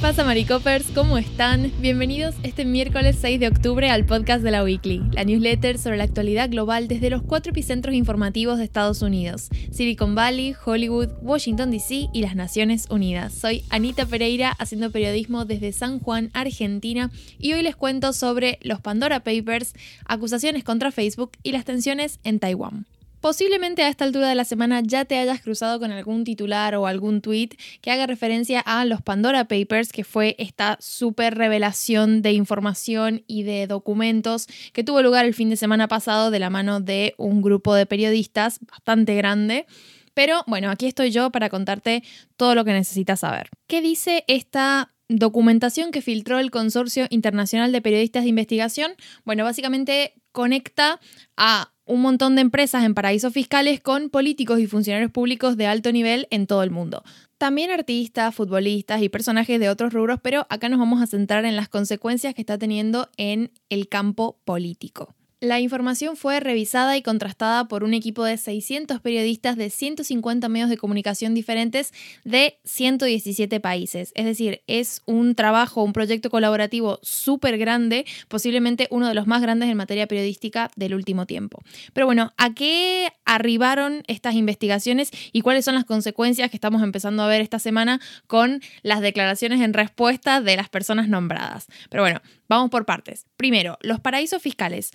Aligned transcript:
pasa, 0.00 0.24
Maricopers? 0.24 0.86
¿Cómo 0.94 1.18
están? 1.18 1.70
Bienvenidos 1.78 2.34
este 2.42 2.64
miércoles 2.64 3.18
6 3.20 3.38
de 3.38 3.48
octubre 3.48 3.90
al 3.90 4.06
podcast 4.06 4.42
de 4.42 4.50
la 4.50 4.64
Weekly, 4.64 5.02
la 5.12 5.24
newsletter 5.24 5.76
sobre 5.76 5.98
la 5.98 6.04
actualidad 6.04 6.48
global 6.48 6.88
desde 6.88 7.10
los 7.10 7.22
cuatro 7.22 7.50
epicentros 7.50 7.94
informativos 7.94 8.56
de 8.56 8.64
Estados 8.64 9.02
Unidos: 9.02 9.50
Silicon 9.70 10.14
Valley, 10.14 10.54
Hollywood, 10.64 11.10
Washington 11.20 11.70
DC 11.70 12.08
y 12.14 12.22
las 12.22 12.34
Naciones 12.34 12.86
Unidas. 12.88 13.34
Soy 13.34 13.62
Anita 13.68 14.06
Pereira, 14.06 14.50
haciendo 14.58 14.90
periodismo 14.90 15.44
desde 15.44 15.72
San 15.72 15.98
Juan, 15.98 16.30
Argentina, 16.32 17.10
y 17.38 17.52
hoy 17.52 17.62
les 17.62 17.76
cuento 17.76 18.14
sobre 18.14 18.58
los 18.62 18.80
Pandora 18.80 19.20
Papers, 19.20 19.74
acusaciones 20.06 20.64
contra 20.64 20.92
Facebook 20.92 21.32
y 21.42 21.52
las 21.52 21.66
tensiones 21.66 22.20
en 22.24 22.38
Taiwán. 22.38 22.86
Posiblemente 23.20 23.82
a 23.82 23.88
esta 23.88 24.06
altura 24.06 24.28
de 24.28 24.34
la 24.34 24.46
semana 24.46 24.80
ya 24.82 25.04
te 25.04 25.18
hayas 25.18 25.42
cruzado 25.42 25.78
con 25.78 25.92
algún 25.92 26.24
titular 26.24 26.74
o 26.74 26.86
algún 26.86 27.20
tweet 27.20 27.50
que 27.82 27.90
haga 27.90 28.06
referencia 28.06 28.60
a 28.60 28.86
los 28.86 29.02
Pandora 29.02 29.44
Papers, 29.44 29.92
que 29.92 30.04
fue 30.04 30.36
esta 30.38 30.78
super 30.80 31.36
revelación 31.36 32.22
de 32.22 32.32
información 32.32 33.22
y 33.26 33.42
de 33.42 33.66
documentos 33.66 34.46
que 34.72 34.84
tuvo 34.84 35.02
lugar 35.02 35.26
el 35.26 35.34
fin 35.34 35.50
de 35.50 35.56
semana 35.56 35.86
pasado 35.86 36.30
de 36.30 36.38
la 36.38 36.48
mano 36.48 36.80
de 36.80 37.14
un 37.18 37.42
grupo 37.42 37.74
de 37.74 37.84
periodistas 37.84 38.58
bastante 38.60 39.14
grande. 39.14 39.66
Pero 40.14 40.42
bueno, 40.46 40.70
aquí 40.70 40.86
estoy 40.86 41.10
yo 41.10 41.30
para 41.30 41.50
contarte 41.50 42.02
todo 42.38 42.54
lo 42.54 42.64
que 42.64 42.72
necesitas 42.72 43.20
saber. 43.20 43.50
¿Qué 43.66 43.82
dice 43.82 44.24
esta 44.28 44.94
documentación 45.08 45.90
que 45.90 46.00
filtró 46.00 46.38
el 46.38 46.50
Consorcio 46.50 47.06
Internacional 47.10 47.70
de 47.70 47.82
Periodistas 47.82 48.22
de 48.22 48.30
Investigación? 48.30 48.92
Bueno, 49.24 49.44
básicamente 49.44 50.14
conecta 50.32 51.00
a 51.36 51.72
un 51.90 52.02
montón 52.02 52.36
de 52.36 52.42
empresas 52.42 52.84
en 52.84 52.94
paraísos 52.94 53.32
fiscales 53.32 53.80
con 53.80 54.10
políticos 54.10 54.60
y 54.60 54.68
funcionarios 54.68 55.10
públicos 55.10 55.56
de 55.56 55.66
alto 55.66 55.90
nivel 55.90 56.28
en 56.30 56.46
todo 56.46 56.62
el 56.62 56.70
mundo. 56.70 57.02
También 57.36 57.72
artistas, 57.72 58.32
futbolistas 58.32 59.02
y 59.02 59.08
personajes 59.08 59.58
de 59.58 59.68
otros 59.68 59.92
rubros, 59.92 60.20
pero 60.22 60.46
acá 60.50 60.68
nos 60.68 60.78
vamos 60.78 61.02
a 61.02 61.08
centrar 61.08 61.44
en 61.44 61.56
las 61.56 61.68
consecuencias 61.68 62.32
que 62.34 62.42
está 62.42 62.58
teniendo 62.58 63.08
en 63.16 63.50
el 63.70 63.88
campo 63.88 64.38
político. 64.44 65.16
La 65.42 65.58
información 65.58 66.18
fue 66.18 66.38
revisada 66.38 66.98
y 66.98 67.02
contrastada 67.02 67.66
por 67.66 67.82
un 67.82 67.94
equipo 67.94 68.24
de 68.24 68.36
600 68.36 69.00
periodistas 69.00 69.56
de 69.56 69.70
150 69.70 70.46
medios 70.50 70.68
de 70.68 70.76
comunicación 70.76 71.32
diferentes 71.32 71.94
de 72.24 72.58
117 72.64 73.58
países. 73.58 74.12
Es 74.14 74.26
decir, 74.26 74.60
es 74.66 75.00
un 75.06 75.34
trabajo, 75.34 75.82
un 75.82 75.94
proyecto 75.94 76.28
colaborativo 76.28 76.98
súper 77.00 77.56
grande, 77.56 78.04
posiblemente 78.28 78.86
uno 78.90 79.08
de 79.08 79.14
los 79.14 79.26
más 79.26 79.40
grandes 79.40 79.70
en 79.70 79.78
materia 79.78 80.06
periodística 80.06 80.70
del 80.76 80.94
último 80.94 81.24
tiempo. 81.24 81.62
Pero 81.94 82.04
bueno, 82.04 82.34
¿a 82.36 82.52
qué 82.52 83.08
arribaron 83.24 84.02
estas 84.08 84.34
investigaciones 84.34 85.10
y 85.32 85.40
cuáles 85.40 85.64
son 85.64 85.74
las 85.74 85.86
consecuencias 85.86 86.50
que 86.50 86.58
estamos 86.58 86.82
empezando 86.82 87.22
a 87.22 87.28
ver 87.28 87.40
esta 87.40 87.58
semana 87.58 87.98
con 88.26 88.60
las 88.82 89.00
declaraciones 89.00 89.62
en 89.62 89.72
respuesta 89.72 90.42
de 90.42 90.56
las 90.56 90.68
personas 90.68 91.08
nombradas? 91.08 91.66
Pero 91.88 92.02
bueno, 92.02 92.20
vamos 92.46 92.68
por 92.68 92.84
partes. 92.84 93.24
Primero, 93.38 93.78
los 93.80 94.00
paraísos 94.00 94.42
fiscales. 94.42 94.90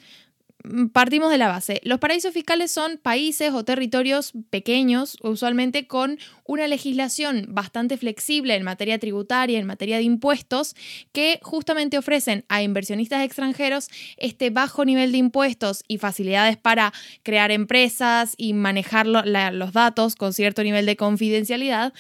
Mm, 0.64 0.88
partimos 0.88 1.30
de 1.32 1.38
la 1.38 1.48
base. 1.48 1.82
Los 1.84 2.00
paraísos 2.00 2.34
fiscales 2.34 2.72
son 2.72 2.98
países 2.98 3.52
o 3.54 3.66
territorios 3.66 4.34
pequeños, 4.50 5.18
usualmente 5.22 5.88
con 5.88 6.18
una 6.46 6.68
legislación 6.68 7.48
bastante 7.50 7.98
flexible 7.98 8.56
en 8.56 8.64
materia 8.64 8.98
tributaria, 9.00 9.60
en 9.60 9.68
materia 9.68 9.98
de 9.98 10.04
impuestos, 10.04 10.76
que 11.12 11.40
justamente 11.42 11.98
ofrecen 11.98 12.46
a 12.50 12.64
inversionistas 12.64 13.24
extranjeros 13.24 13.90
este 14.18 14.50
bajo 14.50 14.86
nivel 14.86 15.12
de 15.12 15.18
impuestos 15.18 15.84
y 15.88 15.98
facilidades 15.98 16.58
para 16.58 16.94
crear 17.24 17.52
empresas 17.52 18.34
y 18.38 18.54
manejar 18.54 19.08
los 19.08 19.74
datos 19.74 20.16
con 20.16 20.34
cierto 20.34 20.64
nivel 20.64 20.86
de 20.86 20.96
confidencialidad, 20.96 21.94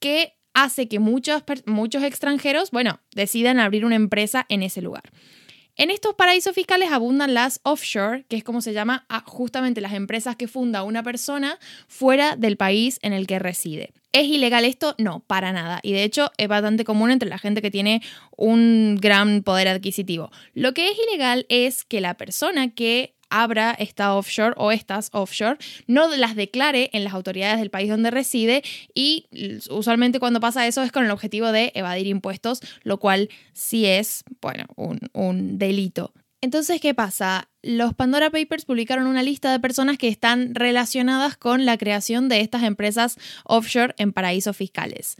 que 0.00 0.34
hace 0.54 0.86
que 0.86 0.98
muchos, 0.98 1.42
muchos 1.66 2.02
extranjeros, 2.02 2.70
bueno, 2.70 3.00
decidan 3.14 3.58
abrir 3.58 3.84
una 3.86 3.96
empresa 3.96 4.44
en 4.48 4.62
ese 4.62 4.82
lugar. 4.82 5.04
En 5.76 5.90
estos 5.90 6.14
paraísos 6.14 6.54
fiscales 6.54 6.92
abundan 6.92 7.32
las 7.32 7.60
offshore, 7.62 8.26
que 8.28 8.36
es 8.36 8.44
como 8.44 8.60
se 8.60 8.74
llama 8.74 9.06
a 9.08 9.20
justamente 9.20 9.80
las 9.80 9.94
empresas 9.94 10.36
que 10.36 10.46
funda 10.46 10.82
una 10.82 11.02
persona 11.02 11.58
fuera 11.88 12.36
del 12.36 12.58
país 12.58 12.98
en 13.00 13.14
el 13.14 13.26
que 13.26 13.38
reside. 13.38 13.94
¿Es 14.12 14.26
ilegal 14.26 14.66
esto? 14.66 14.94
No, 14.98 15.20
para 15.20 15.50
nada. 15.52 15.80
Y 15.82 15.92
de 15.92 16.04
hecho 16.04 16.30
es 16.36 16.46
bastante 16.46 16.84
común 16.84 17.10
entre 17.10 17.30
la 17.30 17.38
gente 17.38 17.62
que 17.62 17.70
tiene 17.70 18.02
un 18.36 18.98
gran 19.00 19.42
poder 19.42 19.68
adquisitivo. 19.68 20.30
Lo 20.52 20.74
que 20.74 20.90
es 20.90 20.96
ilegal 21.08 21.46
es 21.48 21.84
que 21.84 22.02
la 22.02 22.18
persona 22.18 22.74
que 22.74 23.14
abra 23.32 23.72
esta 23.72 24.14
offshore 24.14 24.54
o 24.56 24.70
estas 24.70 25.08
offshore, 25.12 25.58
no 25.86 26.08
las 26.16 26.36
declare 26.36 26.90
en 26.92 27.02
las 27.02 27.14
autoridades 27.14 27.58
del 27.58 27.70
país 27.70 27.88
donde 27.88 28.10
reside 28.10 28.62
y 28.94 29.26
usualmente 29.70 30.20
cuando 30.20 30.38
pasa 30.38 30.66
eso 30.66 30.82
es 30.82 30.92
con 30.92 31.04
el 31.04 31.10
objetivo 31.10 31.50
de 31.50 31.72
evadir 31.74 32.06
impuestos, 32.06 32.60
lo 32.82 32.98
cual 32.98 33.30
sí 33.54 33.86
es, 33.86 34.22
bueno, 34.40 34.66
un, 34.76 35.00
un 35.12 35.58
delito. 35.58 36.12
Entonces, 36.42 36.80
¿qué 36.80 36.92
pasa? 36.92 37.48
Los 37.62 37.94
Pandora 37.94 38.28
Papers 38.28 38.64
publicaron 38.64 39.06
una 39.06 39.22
lista 39.22 39.52
de 39.52 39.60
personas 39.60 39.96
que 39.96 40.08
están 40.08 40.56
relacionadas 40.56 41.36
con 41.36 41.64
la 41.64 41.78
creación 41.78 42.28
de 42.28 42.40
estas 42.40 42.64
empresas 42.64 43.16
offshore 43.44 43.94
en 43.96 44.12
paraísos 44.12 44.56
fiscales. 44.56 45.16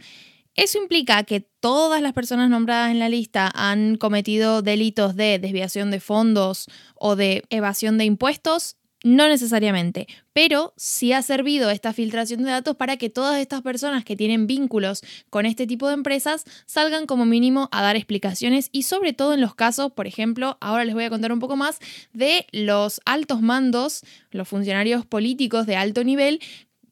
Eso 0.55 0.77
implica 0.77 1.23
que 1.23 1.41
todas 1.41 2.01
las 2.01 2.13
personas 2.13 2.49
nombradas 2.49 2.91
en 2.91 2.99
la 2.99 3.09
lista 3.09 3.51
han 3.55 3.95
cometido 3.95 4.61
delitos 4.61 5.15
de 5.15 5.39
desviación 5.39 5.89
de 5.89 5.99
fondos 5.99 6.67
o 6.95 7.15
de 7.15 7.43
evasión 7.49 7.97
de 7.97 8.05
impuestos. 8.05 8.77
No 9.05 9.27
necesariamente, 9.27 10.07
pero 10.31 10.73
sí 10.77 11.11
ha 11.11 11.21
servido 11.21 11.69
esta 11.69 11.91
filtración 11.91 12.41
de 12.43 12.51
datos 12.51 12.77
para 12.77 12.95
que 12.95 13.09
todas 13.09 13.41
estas 13.41 13.61
personas 13.61 14.05
que 14.05 14.15
tienen 14.15 14.47
vínculos 14.47 15.01
con 15.29 15.45
este 15.45 15.67
tipo 15.67 15.89
de 15.89 15.95
empresas 15.95 16.45
salgan 16.67 17.05
como 17.05 17.25
mínimo 17.25 17.67
a 17.73 17.81
dar 17.81 17.97
explicaciones 17.97 18.69
y 18.71 18.83
sobre 18.83 19.11
todo 19.11 19.33
en 19.33 19.41
los 19.41 19.55
casos, 19.55 19.91
por 19.91 20.07
ejemplo, 20.07 20.57
ahora 20.61 20.85
les 20.85 20.93
voy 20.93 21.03
a 21.03 21.09
contar 21.09 21.33
un 21.33 21.39
poco 21.39 21.57
más 21.57 21.79
de 22.13 22.47
los 22.53 23.01
altos 23.03 23.41
mandos, 23.41 24.03
los 24.31 24.47
funcionarios 24.47 25.05
políticos 25.05 25.65
de 25.65 25.75
alto 25.75 26.05
nivel 26.05 26.39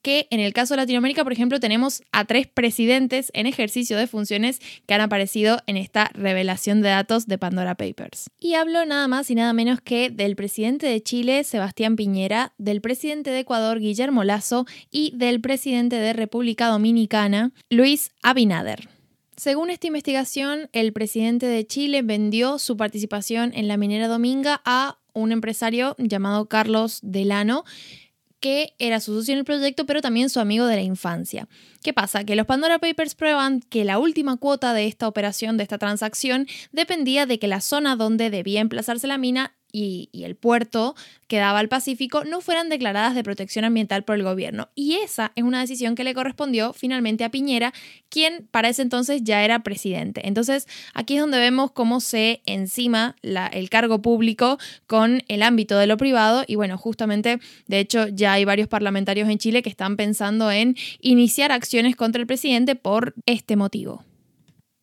que 0.01 0.27
en 0.31 0.39
el 0.39 0.53
caso 0.53 0.73
de 0.73 0.81
Latinoamérica, 0.81 1.23
por 1.23 1.33
ejemplo, 1.33 1.59
tenemos 1.59 2.01
a 2.11 2.25
tres 2.25 2.47
presidentes 2.47 3.31
en 3.33 3.47
ejercicio 3.47 3.97
de 3.97 4.07
funciones 4.07 4.59
que 4.85 4.93
han 4.93 5.01
aparecido 5.01 5.59
en 5.67 5.77
esta 5.77 6.09
revelación 6.13 6.81
de 6.81 6.89
datos 6.89 7.27
de 7.27 7.37
Pandora 7.37 7.75
Papers. 7.75 8.29
Y 8.39 8.55
hablo 8.55 8.85
nada 8.85 9.07
más 9.07 9.29
y 9.29 9.35
nada 9.35 9.53
menos 9.53 9.81
que 9.81 10.09
del 10.09 10.35
presidente 10.35 10.87
de 10.87 11.01
Chile, 11.01 11.43
Sebastián 11.43 11.95
Piñera, 11.95 12.53
del 12.57 12.81
presidente 12.81 13.31
de 13.31 13.39
Ecuador, 13.39 13.79
Guillermo 13.79 14.23
Lazo, 14.23 14.65
y 14.89 15.13
del 15.15 15.41
presidente 15.41 15.97
de 15.97 16.13
República 16.13 16.67
Dominicana, 16.67 17.51
Luis 17.69 18.11
Abinader. 18.23 18.89
Según 19.37 19.69
esta 19.69 19.87
investigación, 19.87 20.69
el 20.71 20.93
presidente 20.93 21.47
de 21.47 21.65
Chile 21.65 22.03
vendió 22.03 22.59
su 22.59 22.77
participación 22.77 23.51
en 23.55 23.67
la 23.67 23.77
minera 23.77 24.07
Dominga 24.07 24.61
a 24.65 24.99
un 25.13 25.31
empresario 25.31 25.95
llamado 25.97 26.47
Carlos 26.47 26.99
Delano, 27.01 27.63
que 28.41 28.73
era 28.79 28.99
su 28.99 29.13
socio 29.17 29.33
en 29.33 29.39
el 29.39 29.45
proyecto, 29.45 29.85
pero 29.85 30.01
también 30.01 30.29
su 30.29 30.41
amigo 30.41 30.65
de 30.65 30.75
la 30.75 30.81
infancia. 30.81 31.47
¿Qué 31.83 31.93
pasa? 31.93 32.25
Que 32.25 32.35
los 32.35 32.47
Pandora 32.47 32.79
Papers 32.79 33.15
prueban 33.15 33.61
que 33.61 33.85
la 33.85 33.99
última 33.99 34.35
cuota 34.37 34.73
de 34.73 34.87
esta 34.87 35.07
operación, 35.07 35.55
de 35.55 35.63
esta 35.63 35.77
transacción, 35.77 36.47
dependía 36.71 37.25
de 37.25 37.39
que 37.39 37.47
la 37.47 37.61
zona 37.61 37.95
donde 37.95 38.29
debía 38.29 38.59
emplazarse 38.59 39.07
la 39.07 39.17
mina 39.17 39.55
y, 39.71 40.09
el 40.13 40.35
puerto 40.35 40.95
que 41.27 41.37
daba 41.37 41.59
al 41.59 41.69
Pacífico 41.69 42.23
no 42.23 42.41
fueran 42.41 42.69
declaradas 42.69 43.15
de 43.15 43.23
protección 43.23 43.65
ambiental 43.65 44.03
por 44.03 44.15
el 44.15 44.23
gobierno. 44.23 44.69
Y 44.75 44.95
esa 44.95 45.31
es 45.35 45.43
una 45.43 45.61
decisión 45.61 45.95
que 45.95 46.03
le 46.03 46.13
correspondió 46.13 46.73
finalmente 46.73 47.23
a 47.23 47.31
Piñera, 47.31 47.73
quien 48.09 48.47
para 48.51 48.69
ese 48.69 48.81
entonces 48.81 49.23
ya 49.23 49.43
era 49.43 49.63
presidente. 49.63 50.27
Entonces 50.27 50.67
aquí 50.93 51.15
es 51.15 51.21
donde 51.21 51.39
vemos 51.39 51.71
cómo 51.71 52.01
se 52.01 52.41
encima 52.45 53.15
el 53.23 53.69
cargo 53.69 54.01
público 54.01 54.59
con 54.87 55.23
el 55.27 55.41
ámbito 55.43 55.77
de 55.77 55.87
lo 55.87 55.97
privado 55.97 56.43
y 56.45 56.55
bueno, 56.55 56.77
justamente 56.77 57.39
de 57.67 57.79
hecho 57.79 58.07
ya 58.07 58.33
hay 58.33 58.45
varios 58.45 58.67
parlamentarios 58.67 59.29
en 59.29 59.37
Chile 59.37 59.63
que 59.63 59.69
están 59.69 59.97
pensando 59.97 60.51
en 60.51 60.75
iniciar 60.99 61.51
acciones 61.51 61.95
contra 61.95 62.21
el 62.21 62.27
presidente 62.27 62.75
por 62.75 63.15
este 63.25 63.55
motivo. 63.55 64.03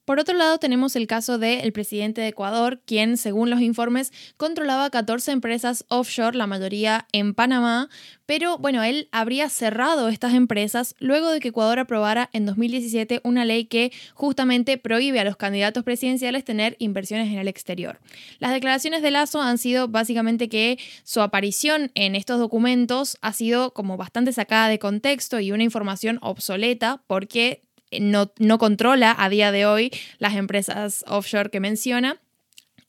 Por 0.08 0.20
otro 0.20 0.34
lado, 0.38 0.56
tenemos 0.56 0.96
el 0.96 1.06
caso 1.06 1.37
del 1.37 1.70
presidente 1.75 2.22
de 2.22 2.28
Ecuador, 2.28 2.81
quien, 2.87 3.19
según 3.19 3.50
los 3.50 3.60
informes, 3.60 4.10
controlaba 4.38 4.88
14 4.88 5.32
empresas 5.32 5.84
offshore, 5.88 6.34
la 6.34 6.46
mayoría 6.46 7.06
en 7.12 7.34
Panamá, 7.34 7.90
pero 8.25 8.56
bueno, 8.56 8.82
él 8.82 9.10
habría 9.12 9.50
cerrado 9.50 10.08
estas 10.08 10.32
empresas 10.32 10.94
luego 10.99 11.31
de 11.31 11.40
que 11.40 11.49
Ecuador 11.49 11.78
aprobara 11.78 12.31
en 12.32 12.46
2017 12.46 13.20
una 13.22 13.44
ley 13.44 13.66
que 13.66 13.93
justamente 14.14 14.78
prohíbe 14.78 15.20
a 15.20 15.25
los 15.25 15.37
candidatos 15.37 15.84
presidenciales 15.84 16.43
tener 16.43 16.76
inversiones 16.78 17.31
en 17.31 17.38
el 17.38 17.46
exterior. 17.46 18.00
Las 18.38 18.52
declaraciones 18.52 19.02
de 19.02 19.10
Lazo 19.10 19.43
han 19.43 19.58
sido 19.58 19.88
básicamente 19.88 20.49
que 20.49 20.78
su 21.05 21.20
aparición 21.20 21.90
en 21.94 22.16
estos 22.16 22.38
documentos 22.38 23.19
ha 23.20 23.34
sido 23.34 23.75
como 23.75 23.99
bastante 23.99 24.32
sacada 24.32 24.69
de 24.69 24.78
contexto 24.78 25.38
y 25.38 25.52
una 25.52 25.64
información 25.64 26.19
obsoleta 26.22 27.02
porque 27.06 27.68
no, 28.00 28.32
no 28.38 28.58
controla 28.58 29.14
a 29.19 29.29
día 29.29 29.52
de 29.52 29.67
hoy 29.67 29.90
las 30.19 30.37
empresas 30.37 31.05
offshore 31.06 31.50
que 31.50 31.61
menciona 31.61 32.20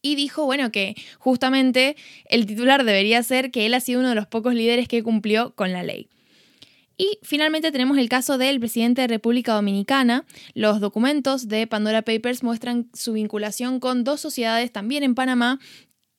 y 0.02 0.16
dijo, 0.16 0.46
bueno, 0.46 0.72
que 0.72 0.96
justamente 1.18 1.96
el 2.26 2.46
titular 2.46 2.86
debería 2.86 3.22
ser 3.24 3.52
que 3.52 3.66
él 3.66 3.74
ha 3.74 3.80
sido 3.80 4.00
uno 4.00 4.10
de 4.10 4.16
los 4.16 4.28
pocos 4.28 4.54
líderes 4.54 4.88
que 4.88 5.04
cumplió 5.04 5.54
con 5.56 5.74
la 5.74 5.84
ley. 5.84 6.10
Y 6.98 7.18
finalmente 7.24 7.72
tenemos 7.72 7.98
el 7.98 8.10
caso 8.10 8.38
del 8.38 8.60
presidente 8.60 9.02
de 9.02 9.08
República 9.08 9.54
Dominicana. 9.54 10.26
Los 10.54 10.82
documentos 10.82 11.48
de 11.48 11.66
Pandora 11.66 12.02
Papers 12.02 12.44
muestran 12.44 12.90
su 12.94 13.14
vinculación 13.14 13.80
con 13.80 14.04
dos 14.04 14.20
sociedades 14.20 14.74
también 14.74 15.04
en 15.04 15.16
Panamá 15.16 15.60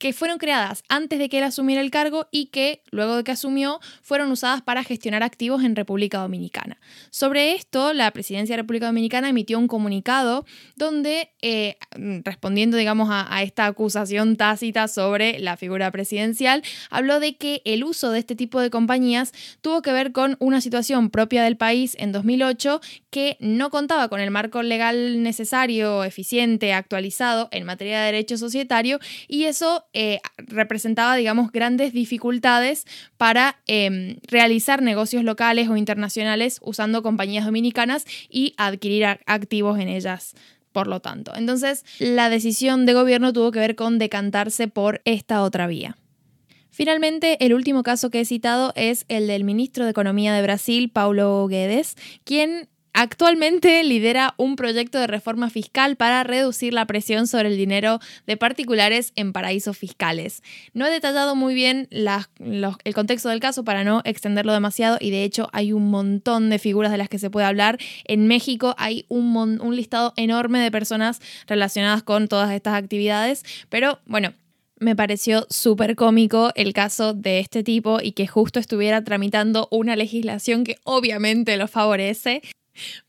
que 0.00 0.14
fueron 0.14 0.38
creadas 0.38 0.82
antes 0.88 1.19
de 1.19 1.29
que 1.29 1.38
él 1.38 1.44
asumiera 1.44 1.82
el 1.82 1.91
cargo 1.91 2.26
y 2.31 2.47
que, 2.47 2.82
luego 2.91 3.17
de 3.17 3.23
que 3.23 3.32
asumió, 3.32 3.81
fueron 4.00 4.32
usadas 4.32 4.62
para 4.62 4.82
gestionar 4.82 5.23
activos 5.23 5.62
en 5.62 5.76
República 5.76 6.19
Dominicana. 6.19 6.81
Sobre 7.11 7.52
esto, 7.52 7.93
la 7.93 8.11
presidencia 8.11 8.55
de 8.55 8.62
República 8.62 8.87
Dominicana 8.87 9.29
emitió 9.29 9.58
un 9.58 9.69
comunicado 9.69 10.47
donde, 10.75 11.31
eh, 11.43 11.76
respondiendo, 12.25 12.79
digamos, 12.79 13.11
a, 13.11 13.32
a 13.32 13.43
esta 13.43 13.67
acusación 13.67 14.37
tácita 14.37 14.88
sobre 14.88 15.38
la 15.38 15.58
figura 15.58 15.91
presidencial, 15.91 16.62
habló 16.88 17.20
de 17.20 17.37
que 17.37 17.61
el 17.67 17.85
uso 17.85 18.11
de 18.11 18.20
este 18.20 18.35
tipo 18.35 18.58
de 18.58 18.70
compañías 18.70 19.32
tuvo 19.61 19.82
que 19.82 19.93
ver 19.93 20.12
con 20.12 20.37
una 20.41 20.62
situación 20.62 21.11
propia 21.11 21.44
del 21.44 21.58
país 21.58 21.94
en 21.99 22.11
2008 22.12 22.81
que 23.11 23.37
no 23.41 23.71
contaba 23.71 24.09
con 24.09 24.21
el 24.21 24.31
marco 24.31 24.62
legal 24.62 25.23
necesario, 25.23 26.05
eficiente, 26.05 26.73
actualizado 26.73 27.49
en 27.51 27.65
materia 27.65 28.01
de 28.01 28.07
derecho 28.07 28.39
societario 28.39 28.99
y 29.29 29.45
eso 29.45 29.85
eh, 29.93 30.21
representaba, 30.39 31.17
digamos, 31.17 31.53
grandes 31.53 31.93
dificultades 31.93 32.87
para 33.17 33.61
em, 33.67 34.17
realizar 34.29 34.83
negocios 34.83 35.25
locales 35.25 35.69
o 35.69 35.77
internacionales 35.77 36.61
usando 36.62 37.03
compañías 37.03 37.45
dominicanas 37.45 38.05
y 38.29 38.55
adquirir 38.57 39.05
activos 39.27 39.79
en 39.79 39.89
ellas 39.89 40.35
por 40.73 40.87
lo 40.87 41.01
tanto. 41.01 41.33
Entonces, 41.35 41.85
la 41.99 42.29
decisión 42.29 42.87
de 42.87 42.95
gobierno 42.95 43.33
tuvo 43.33 43.51
que 43.51 43.59
ver 43.59 43.75
con 43.75 43.99
decantarse 43.99 44.69
por 44.69 45.03
esta 45.05 45.43
otra 45.43 45.67
vía. 45.67 45.97
Finalmente, 46.71 47.45
el 47.45 47.53
último 47.53 47.83
caso 47.83 48.11
que 48.11 48.21
he 48.21 48.25
citado 48.25 48.73
es 48.77 49.05
el 49.09 49.27
del 49.27 49.45
ministro 49.45 49.85
de 49.85 49.91
Economía 49.91 50.33
de 50.33 50.43
Brasil, 50.43 50.91
Paulo 50.91 51.47
Guedes, 51.49 51.97
quien 52.25 52.69
Actualmente 53.02 53.82
lidera 53.82 54.35
un 54.37 54.56
proyecto 54.56 54.99
de 55.00 55.06
reforma 55.06 55.49
fiscal 55.49 55.97
para 55.97 56.23
reducir 56.23 56.75
la 56.75 56.85
presión 56.85 57.26
sobre 57.26 57.49
el 57.49 57.56
dinero 57.56 57.99
de 58.26 58.37
particulares 58.37 59.14
en 59.17 59.32
paraísos 59.32 59.79
fiscales. 59.79 60.43
No 60.75 60.85
he 60.85 60.91
detallado 60.91 61.35
muy 61.35 61.55
bien 61.55 61.88
el 61.91 62.94
contexto 62.94 63.31
del 63.31 63.41
caso 63.41 63.64
para 63.64 63.85
no 63.85 64.02
extenderlo 64.05 64.52
demasiado 64.52 64.99
y 65.00 65.11
de 65.12 65.25
hecho 65.25 65.49
hay 65.55 65.73
un 65.73 65.88
montón 65.88 66.50
de 66.50 66.58
figuras 66.58 66.93
de 66.93 66.99
las 66.99 67.08
que 67.08 67.19
se 67.19 67.31
puede 67.31 67.47
hablar. 67.47 67.79
En 68.05 68.26
México 68.26 68.75
hay 68.76 69.06
un, 69.08 69.35
un 69.35 69.76
listado 69.76 70.12
enorme 70.17 70.58
de 70.58 70.70
personas 70.70 71.23
relacionadas 71.47 72.02
con 72.02 72.29
todas 72.29 72.52
estas 72.52 72.75
actividades, 72.75 73.47
pero 73.70 74.00
bueno, 74.05 74.35
me 74.79 74.94
pareció 74.94 75.47
súper 75.49 75.97
cómico 75.97 76.52
el 76.55 76.75
caso 76.75 77.14
de 77.14 77.38
este 77.38 77.62
tipo 77.62 78.00
y 78.02 78.12
que 78.12 78.26
justo 78.26 78.61
estuviera 78.61 79.02
tramitando 79.02 79.69
una 79.70 79.97
legislación 79.97 80.64
que 80.64 80.76
obviamente 80.85 81.56
lo 81.56 81.67
favorece. 81.67 82.43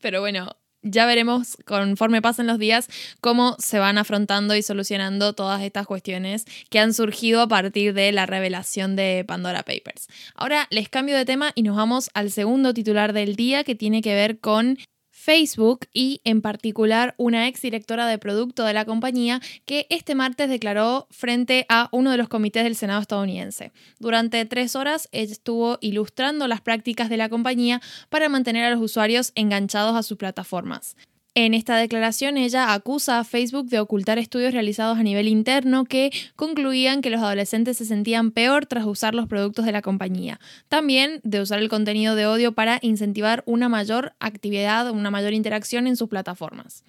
Pero 0.00 0.20
bueno, 0.20 0.56
ya 0.82 1.06
veremos 1.06 1.56
conforme 1.64 2.20
pasen 2.22 2.46
los 2.46 2.58
días 2.58 2.88
cómo 3.20 3.56
se 3.58 3.78
van 3.78 3.98
afrontando 3.98 4.56
y 4.56 4.62
solucionando 4.62 5.32
todas 5.32 5.62
estas 5.62 5.86
cuestiones 5.86 6.44
que 6.70 6.80
han 6.80 6.92
surgido 6.92 7.40
a 7.40 7.48
partir 7.48 7.94
de 7.94 8.10
la 8.12 8.26
revelación 8.26 8.96
de 8.96 9.24
Pandora 9.26 9.62
Papers. 9.62 10.08
Ahora 10.34 10.66
les 10.70 10.88
cambio 10.88 11.16
de 11.16 11.24
tema 11.24 11.52
y 11.54 11.62
nos 11.62 11.76
vamos 11.76 12.10
al 12.14 12.30
segundo 12.30 12.74
titular 12.74 13.12
del 13.12 13.36
día 13.36 13.62
que 13.62 13.76
tiene 13.76 14.02
que 14.02 14.14
ver 14.14 14.40
con 14.40 14.76
Facebook 15.22 15.86
y 15.92 16.20
en 16.24 16.42
particular 16.42 17.14
una 17.16 17.46
ex 17.46 17.62
directora 17.62 18.08
de 18.08 18.18
producto 18.18 18.64
de 18.64 18.72
la 18.72 18.84
compañía 18.84 19.40
que 19.66 19.86
este 19.88 20.16
martes 20.16 20.48
declaró 20.48 21.06
frente 21.10 21.64
a 21.68 21.88
uno 21.92 22.10
de 22.10 22.16
los 22.16 22.28
comités 22.28 22.64
del 22.64 22.74
Senado 22.74 23.00
estadounidense. 23.00 23.70
Durante 24.00 24.44
tres 24.46 24.74
horas 24.74 25.08
estuvo 25.12 25.78
ilustrando 25.80 26.48
las 26.48 26.60
prácticas 26.60 27.08
de 27.08 27.18
la 27.18 27.28
compañía 27.28 27.80
para 28.08 28.28
mantener 28.28 28.64
a 28.64 28.70
los 28.70 28.82
usuarios 28.82 29.30
enganchados 29.36 29.94
a 29.94 30.02
sus 30.02 30.18
plataformas. 30.18 30.96
En 31.34 31.54
esta 31.54 31.78
declaración 31.78 32.36
ella 32.36 32.74
acusa 32.74 33.18
a 33.18 33.24
Facebook 33.24 33.68
de 33.68 33.80
ocultar 33.80 34.18
estudios 34.18 34.52
realizados 34.52 34.98
a 34.98 35.02
nivel 35.02 35.28
interno 35.28 35.86
que 35.86 36.10
concluían 36.36 37.00
que 37.00 37.08
los 37.08 37.22
adolescentes 37.22 37.78
se 37.78 37.86
sentían 37.86 38.32
peor 38.32 38.66
tras 38.66 38.84
usar 38.84 39.14
los 39.14 39.28
productos 39.28 39.64
de 39.64 39.72
la 39.72 39.80
compañía. 39.80 40.40
También 40.68 41.20
de 41.24 41.40
usar 41.40 41.60
el 41.60 41.70
contenido 41.70 42.16
de 42.16 42.26
odio 42.26 42.52
para 42.52 42.78
incentivar 42.82 43.42
una 43.46 43.70
mayor 43.70 44.12
actividad, 44.20 44.90
una 44.90 45.10
mayor 45.10 45.32
interacción 45.32 45.86
en 45.86 45.96
sus 45.96 46.10
plataformas. 46.10 46.84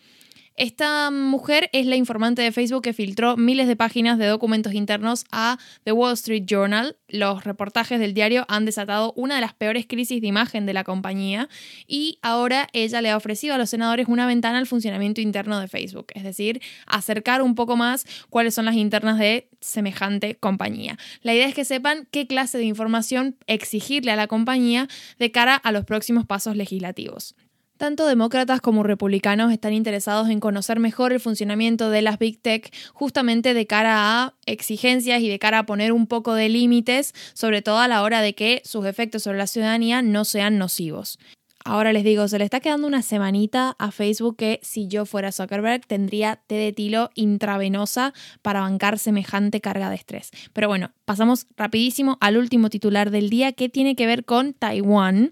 Esta 0.55 1.09
mujer 1.09 1.71
es 1.73 1.87
la 1.87 1.95
informante 1.95 2.43
de 2.43 2.51
Facebook 2.51 2.83
que 2.83 2.93
filtró 2.93 3.37
miles 3.37 3.67
de 3.67 3.75
páginas 3.75 4.19
de 4.19 4.27
documentos 4.27 4.73
internos 4.73 5.25
a 5.31 5.57
The 5.83 5.93
Wall 5.93 6.13
Street 6.13 6.43
Journal. 6.45 6.95
Los 7.07 7.43
reportajes 7.43 7.99
del 7.99 8.13
diario 8.13 8.45
han 8.47 8.63
desatado 8.63 9.13
una 9.15 9.33
de 9.33 9.41
las 9.41 9.55
peores 9.55 9.87
crisis 9.87 10.21
de 10.21 10.27
imagen 10.27 10.67
de 10.67 10.73
la 10.73 10.83
compañía 10.83 11.49
y 11.87 12.19
ahora 12.21 12.67
ella 12.71 13.01
le 13.01 13.09
ha 13.09 13.17
ofrecido 13.17 13.55
a 13.55 13.57
los 13.57 13.71
senadores 13.71 14.07
una 14.07 14.27
ventana 14.27 14.59
al 14.59 14.67
funcionamiento 14.67 15.21
interno 15.21 15.59
de 15.59 15.67
Facebook, 15.67 16.07
es 16.13 16.23
decir, 16.23 16.61
acercar 16.85 17.41
un 17.41 17.55
poco 17.55 17.75
más 17.75 18.05
cuáles 18.29 18.53
son 18.53 18.65
las 18.65 18.75
internas 18.75 19.17
de 19.17 19.49
semejante 19.59 20.35
compañía. 20.35 20.99
La 21.23 21.33
idea 21.33 21.47
es 21.47 21.55
que 21.55 21.65
sepan 21.65 22.07
qué 22.11 22.27
clase 22.27 22.59
de 22.59 22.65
información 22.65 23.37
exigirle 23.47 24.11
a 24.11 24.15
la 24.15 24.27
compañía 24.27 24.87
de 25.17 25.31
cara 25.31 25.55
a 25.55 25.71
los 25.71 25.83
próximos 25.83 26.27
pasos 26.27 26.55
legislativos. 26.55 27.35
Tanto 27.77 28.05
demócratas 28.05 28.61
como 28.61 28.83
republicanos 28.83 29.51
están 29.51 29.73
interesados 29.73 30.29
en 30.29 30.39
conocer 30.39 30.79
mejor 30.79 31.11
el 31.11 31.19
funcionamiento 31.19 31.89
de 31.89 32.03
las 32.03 32.19
Big 32.19 32.39
Tech 32.39 32.71
justamente 32.93 33.53
de 33.53 33.65
cara 33.65 33.95
a 33.95 34.35
exigencias 34.45 35.21
y 35.21 35.27
de 35.27 35.39
cara 35.39 35.59
a 35.59 35.65
poner 35.65 35.91
un 35.91 36.07
poco 36.07 36.35
de 36.35 36.49
límites, 36.49 37.13
sobre 37.33 37.61
todo 37.61 37.79
a 37.79 37.87
la 37.87 38.03
hora 38.03 38.21
de 38.21 38.35
que 38.35 38.61
sus 38.63 38.85
efectos 38.85 39.23
sobre 39.23 39.39
la 39.39 39.47
ciudadanía 39.47 40.01
no 40.01 40.23
sean 40.23 40.59
nocivos. 40.59 41.17
Ahora 41.65 41.93
les 41.93 42.03
digo, 42.03 42.27
se 42.27 42.37
le 42.37 42.43
está 42.43 42.59
quedando 42.59 42.87
una 42.87 43.01
semanita 43.01 43.75
a 43.79 43.91
Facebook 43.91 44.35
que 44.35 44.59
si 44.63 44.87
yo 44.87 45.05
fuera 45.05 45.31
Zuckerberg 45.31 45.85
tendría 45.87 46.35
té 46.35 46.55
de 46.55 46.73
tilo 46.73 47.09
intravenosa 47.15 48.13
para 48.41 48.59
bancar 48.59 48.99
semejante 48.99 49.61
carga 49.61 49.89
de 49.89 49.95
estrés. 49.95 50.31
Pero 50.51 50.67
bueno, 50.67 50.91
pasamos 51.05 51.47
rapidísimo 51.55 52.17
al 52.19 52.37
último 52.37 52.69
titular 52.69 53.11
del 53.11 53.29
día 53.29 53.53
que 53.53 53.69
tiene 53.69 53.95
que 53.95 54.05
ver 54.05 54.25
con 54.25 54.53
Taiwán. 54.53 55.31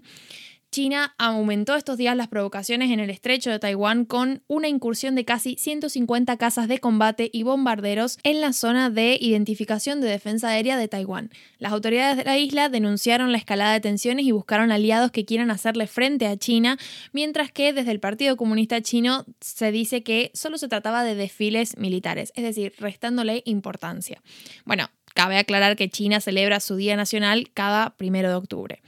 China 0.72 1.14
aumentó 1.18 1.76
estos 1.76 1.98
días 1.98 2.16
las 2.16 2.28
provocaciones 2.28 2.90
en 2.90 2.98
el 2.98 3.10
estrecho 3.10 3.50
de 3.50 3.58
Taiwán 3.58 4.06
con 4.06 4.42
una 4.48 4.68
incursión 4.68 5.14
de 5.14 5.26
casi 5.26 5.56
150 5.56 6.38
casas 6.38 6.66
de 6.66 6.78
combate 6.78 7.28
y 7.30 7.42
bombarderos 7.42 8.18
en 8.22 8.40
la 8.40 8.54
zona 8.54 8.88
de 8.88 9.18
identificación 9.20 10.00
de 10.00 10.08
defensa 10.08 10.48
aérea 10.48 10.78
de 10.78 10.88
Taiwán. 10.88 11.28
Las 11.58 11.72
autoridades 11.72 12.16
de 12.16 12.24
la 12.24 12.38
isla 12.38 12.70
denunciaron 12.70 13.32
la 13.32 13.38
escalada 13.38 13.74
de 13.74 13.80
tensiones 13.80 14.24
y 14.24 14.32
buscaron 14.32 14.72
aliados 14.72 15.10
que 15.10 15.26
quieran 15.26 15.50
hacerle 15.50 15.86
frente 15.86 16.26
a 16.26 16.38
China, 16.38 16.78
mientras 17.12 17.52
que 17.52 17.74
desde 17.74 17.90
el 17.90 18.00
Partido 18.00 18.38
Comunista 18.38 18.80
Chino 18.80 19.26
se 19.42 19.72
dice 19.72 20.02
que 20.02 20.30
solo 20.32 20.56
se 20.56 20.68
trataba 20.68 21.04
de 21.04 21.14
desfiles 21.14 21.76
militares, 21.76 22.32
es 22.34 22.44
decir, 22.44 22.72
restándole 22.78 23.42
importancia. 23.44 24.22
Bueno, 24.64 24.88
cabe 25.12 25.36
aclarar 25.36 25.76
que 25.76 25.90
China 25.90 26.22
celebra 26.22 26.60
su 26.60 26.76
Día 26.76 26.96
Nacional 26.96 27.50
cada 27.52 27.90
primero 27.90 28.30
de 28.30 28.36
octubre. 28.36 28.80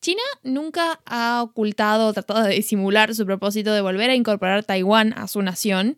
China 0.00 0.22
nunca 0.42 1.00
ha 1.04 1.42
ocultado 1.42 2.08
o 2.08 2.12
tratado 2.12 2.44
de 2.44 2.54
disimular 2.54 3.14
su 3.14 3.26
propósito 3.26 3.72
de 3.72 3.82
volver 3.82 4.08
a 4.10 4.14
incorporar 4.14 4.64
Taiwán 4.64 5.12
a 5.12 5.28
su 5.28 5.42
nación. 5.42 5.94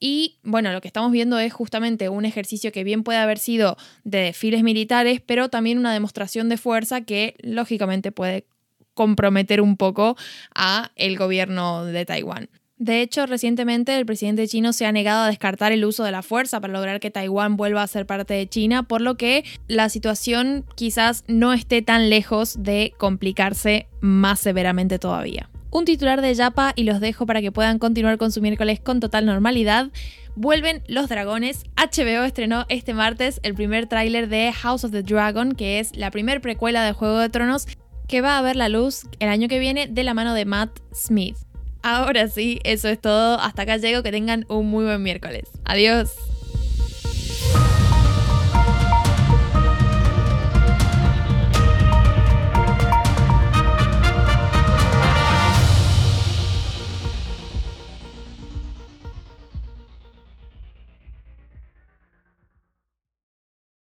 Y 0.00 0.38
bueno, 0.42 0.72
lo 0.72 0.80
que 0.80 0.88
estamos 0.88 1.12
viendo 1.12 1.38
es 1.38 1.52
justamente 1.52 2.08
un 2.08 2.24
ejercicio 2.24 2.72
que 2.72 2.82
bien 2.82 3.04
puede 3.04 3.18
haber 3.18 3.38
sido 3.38 3.76
de 4.04 4.18
desfiles 4.18 4.62
militares, 4.62 5.20
pero 5.24 5.48
también 5.48 5.78
una 5.78 5.92
demostración 5.92 6.48
de 6.48 6.56
fuerza 6.56 7.02
que 7.02 7.36
lógicamente 7.42 8.10
puede 8.10 8.46
comprometer 8.94 9.60
un 9.60 9.76
poco 9.76 10.16
a 10.54 10.90
el 10.96 11.16
gobierno 11.16 11.84
de 11.84 12.04
Taiwán. 12.04 12.48
De 12.82 13.00
hecho, 13.00 13.26
recientemente 13.26 13.96
el 13.96 14.04
presidente 14.04 14.48
chino 14.48 14.72
se 14.72 14.86
ha 14.86 14.90
negado 14.90 15.22
a 15.22 15.28
descartar 15.28 15.70
el 15.70 15.84
uso 15.84 16.02
de 16.02 16.10
la 16.10 16.20
fuerza 16.20 16.60
para 16.60 16.72
lograr 16.72 16.98
que 16.98 17.12
Taiwán 17.12 17.56
vuelva 17.56 17.80
a 17.80 17.86
ser 17.86 18.06
parte 18.06 18.34
de 18.34 18.48
China, 18.48 18.82
por 18.82 19.00
lo 19.00 19.16
que 19.16 19.44
la 19.68 19.88
situación 19.88 20.64
quizás 20.74 21.22
no 21.28 21.52
esté 21.52 21.82
tan 21.82 22.10
lejos 22.10 22.60
de 22.60 22.92
complicarse 22.98 23.86
más 24.00 24.40
severamente 24.40 24.98
todavía. 24.98 25.48
Un 25.70 25.84
titular 25.84 26.22
de 26.22 26.34
Yapa 26.34 26.72
y 26.74 26.82
los 26.82 26.98
dejo 26.98 27.24
para 27.24 27.40
que 27.40 27.52
puedan 27.52 27.78
continuar 27.78 28.18
con 28.18 28.32
su 28.32 28.42
miércoles 28.42 28.80
con 28.80 28.98
total 28.98 29.26
normalidad. 29.26 29.90
Vuelven 30.34 30.82
Los 30.88 31.08
Dragones. 31.08 31.62
HBO 31.76 32.24
estrenó 32.24 32.66
este 32.68 32.94
martes 32.94 33.38
el 33.44 33.54
primer 33.54 33.86
tráiler 33.86 34.28
de 34.28 34.52
House 34.52 34.82
of 34.82 34.90
the 34.90 35.04
Dragon, 35.04 35.52
que 35.52 35.78
es 35.78 35.94
la 35.94 36.10
primer 36.10 36.40
precuela 36.40 36.84
de 36.84 36.94
Juego 36.94 37.20
de 37.20 37.28
Tronos, 37.28 37.68
que 38.08 38.22
va 38.22 38.38
a 38.38 38.42
ver 38.42 38.56
la 38.56 38.68
luz 38.68 39.04
el 39.20 39.28
año 39.28 39.46
que 39.46 39.60
viene 39.60 39.86
de 39.86 40.02
la 40.02 40.14
mano 40.14 40.34
de 40.34 40.46
Matt 40.46 40.80
Smith. 40.92 41.36
Ahora 41.82 42.28
sí, 42.28 42.60
eso 42.64 42.88
es 42.88 43.00
todo. 43.00 43.38
Hasta 43.40 43.62
acá 43.62 43.76
llego. 43.76 44.02
Que 44.02 44.10
tengan 44.10 44.46
un 44.48 44.66
muy 44.66 44.84
buen 44.84 45.02
miércoles. 45.02 45.48
Adiós. 45.64 46.10